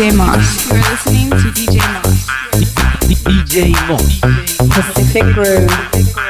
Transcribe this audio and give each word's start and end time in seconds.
DJ 0.00 0.16
Moss. 0.16 0.70
You're 0.70 0.78
listening 0.78 1.28
to 1.28 1.36
DJ 1.52 1.76
Moss. 1.92 2.26
DJ 3.22 3.72
Moss. 3.86 4.20
Pacific 4.72 5.24
Groove. 5.34 6.29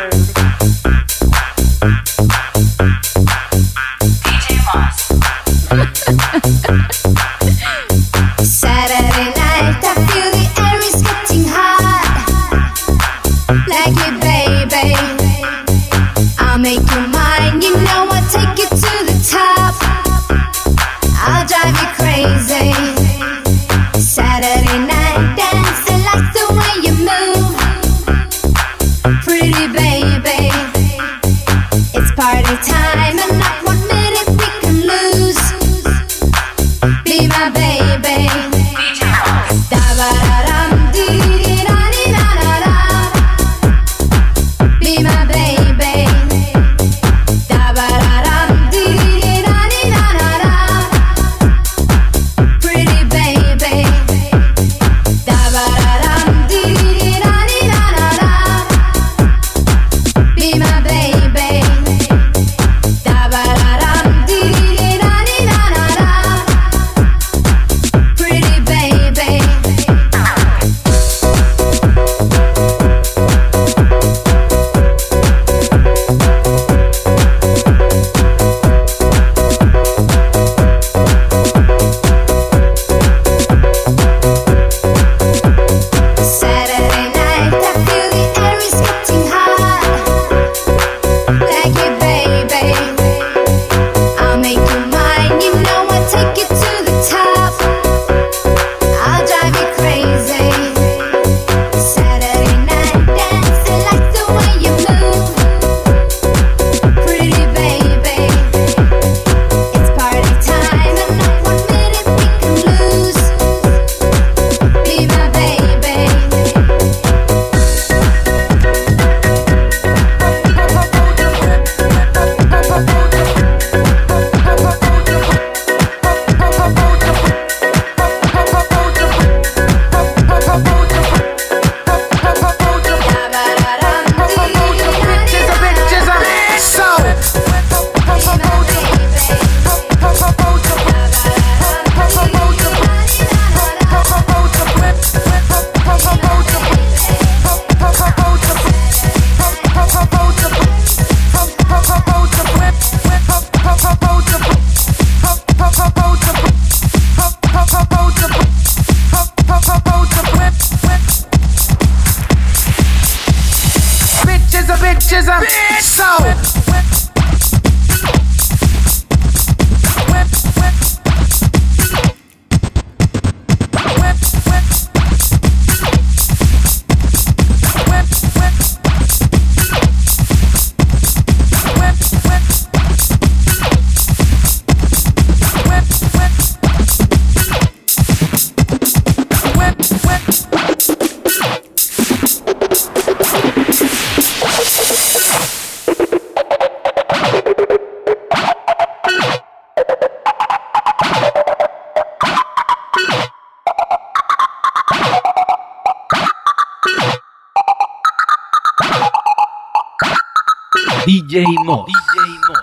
DJ 211.06 211.44
Mo. 211.64 211.86
DJ 211.86 212.16
Mo. 212.44 212.54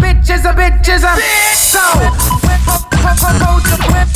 Bitches 0.00 0.44
a 0.44 0.52
bitches 0.54 1.04
a 1.04 1.12
bitch. 1.20 1.56
So 1.56 1.84
whip 2.00 2.68
up, 2.68 2.88
whip 2.90 3.22
up, 3.22 3.92
whip 3.92 4.09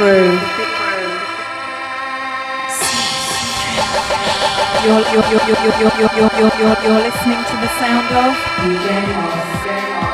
Groove. 0.00 0.40
You're, 4.80 5.04
you're, 5.12 5.28
you're, 5.28 5.44
you're, 5.44 5.76
you're, 5.76 5.92
you're, 5.92 6.12
you're, 6.16 6.52
you're, 6.56 6.76
you're, 6.80 7.00
listening 7.04 7.44
to 7.44 7.56
the 7.60 7.68
sound 7.76 8.08
of 8.08 8.32
DJ 8.64 8.86
Moss. 9.12 10.09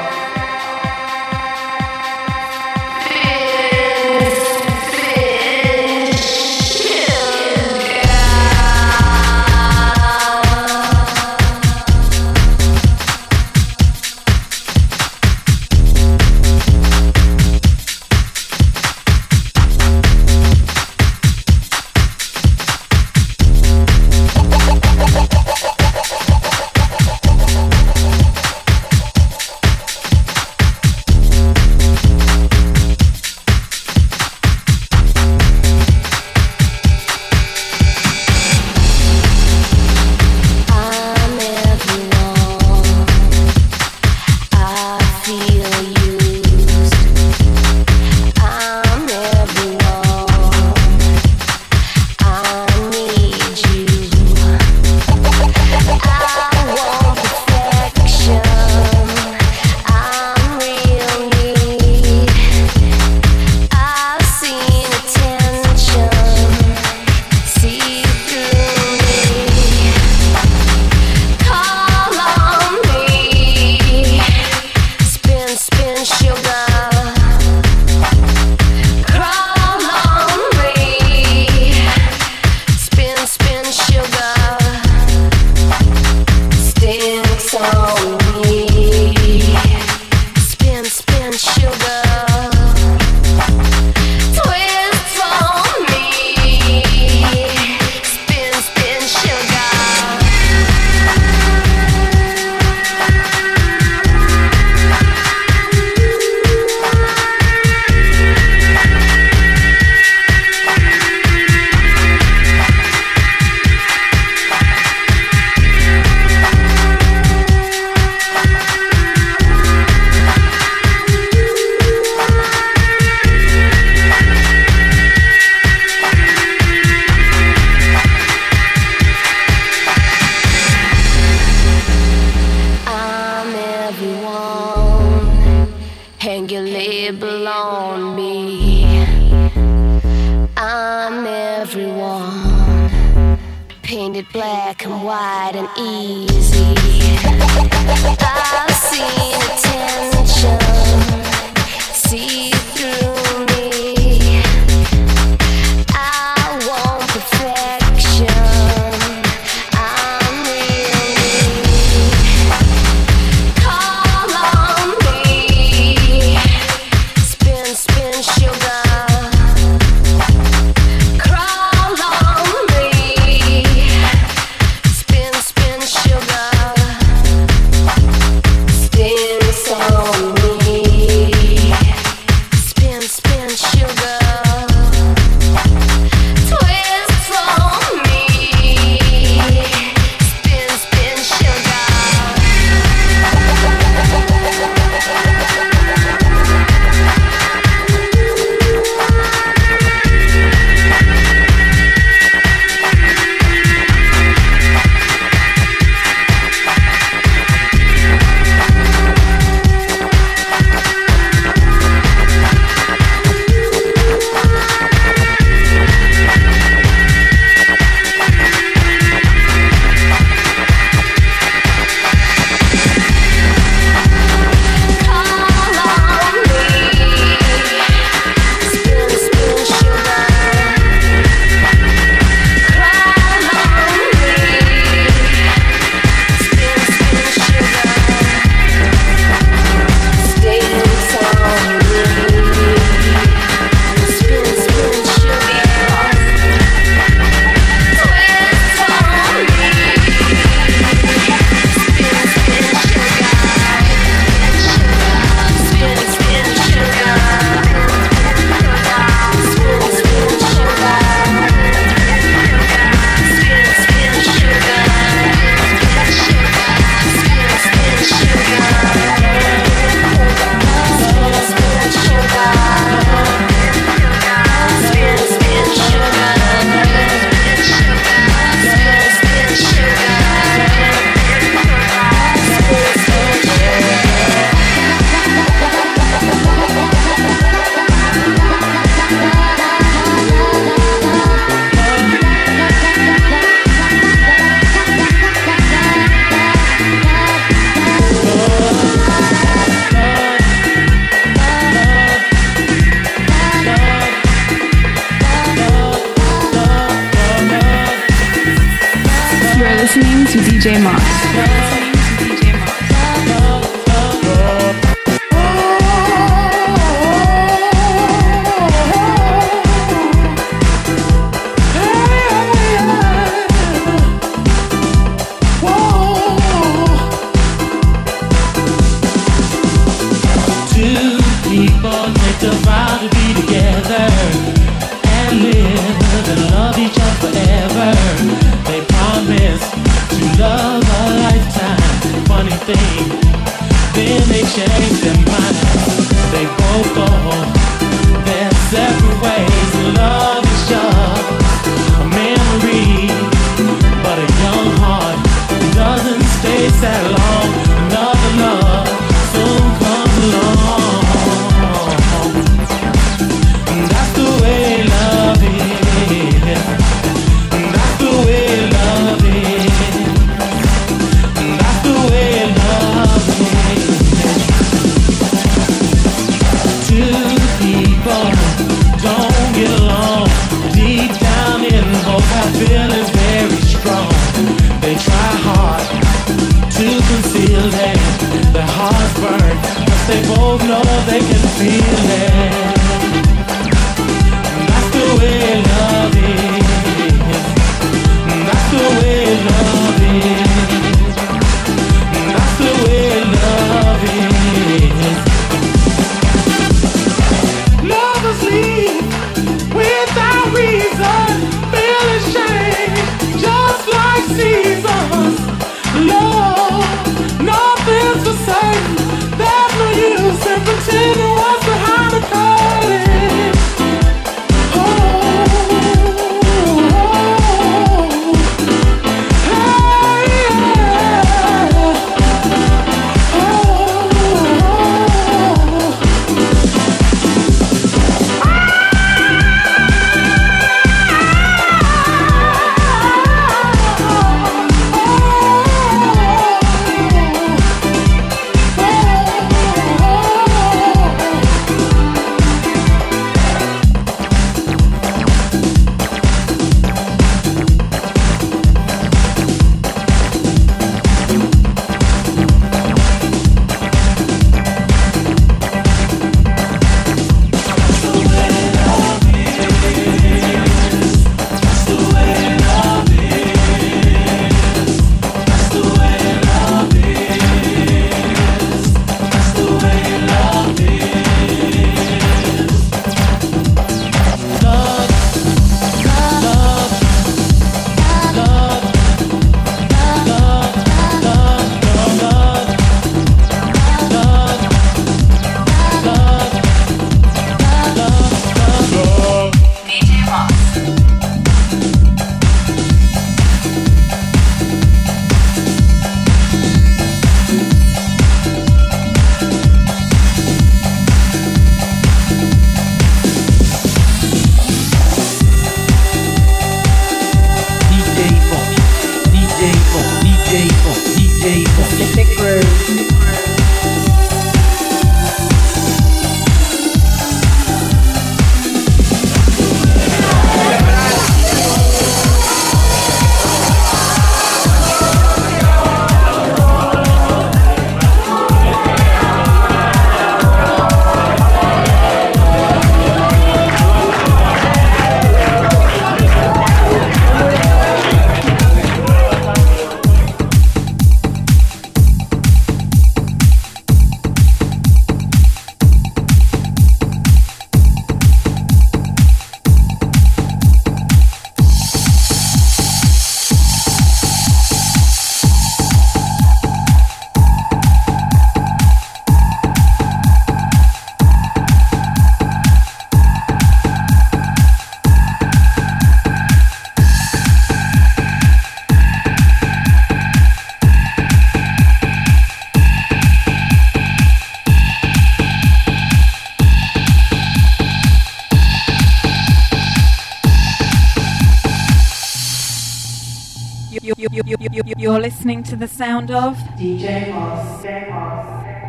You, 594.47 594.54
you, 594.61 594.69
you, 594.85 594.95
you're 594.97 595.19
listening 595.19 595.65
to 595.65 595.75
the 595.75 595.89
sound 595.89 596.30
of 596.30 596.56
DJ 596.78 597.32
Moss. 597.32 597.82
DJ 597.82 598.11
Moss. 598.11 598.65
DJ 598.65 598.89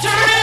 Moss. 0.00 0.39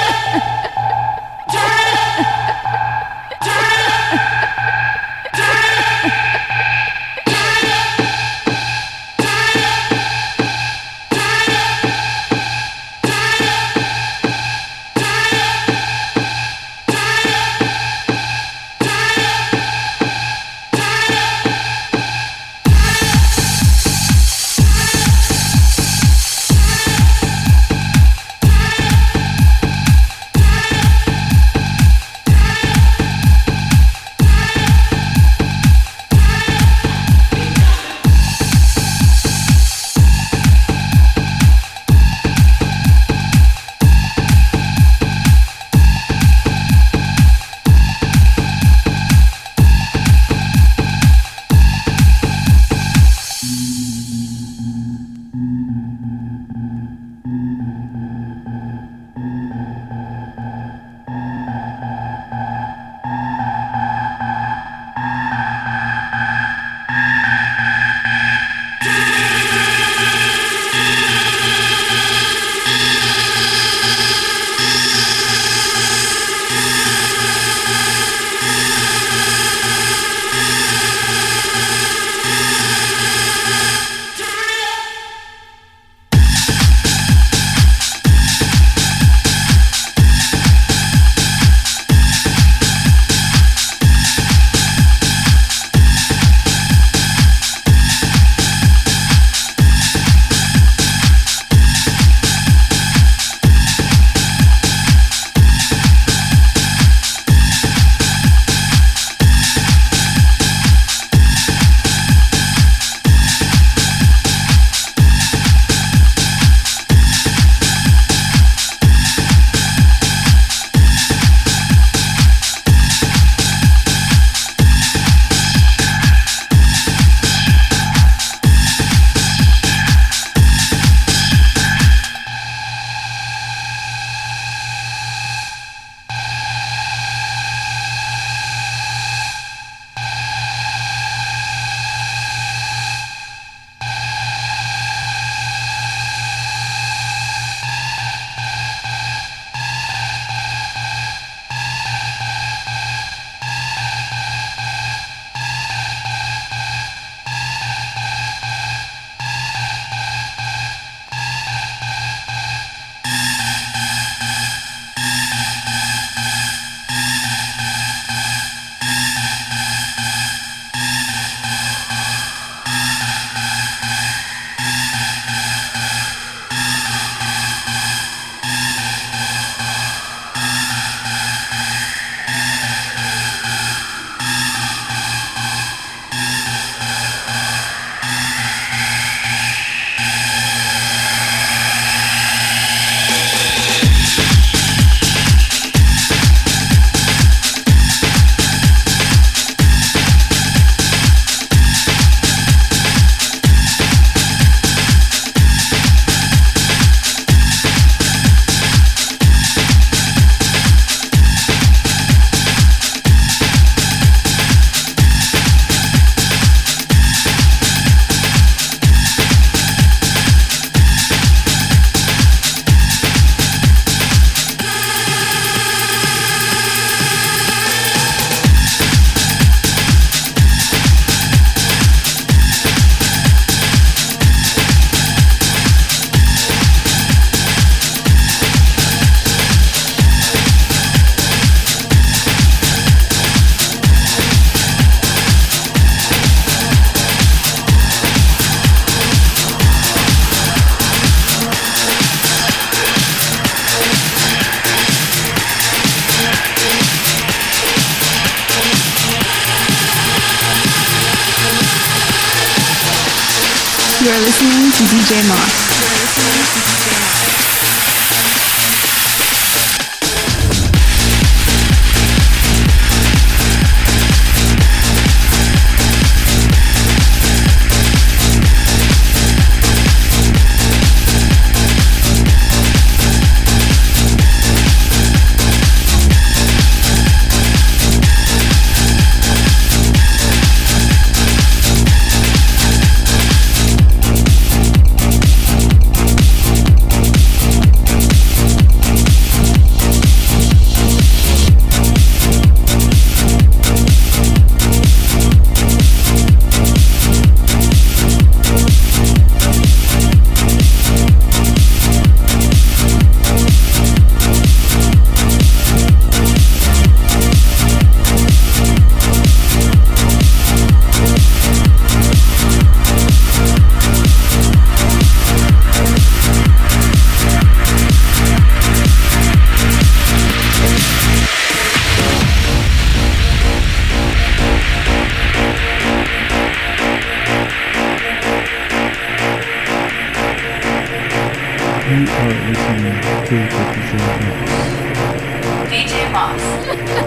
DJ 345.70 346.10
Moss. 346.14 347.04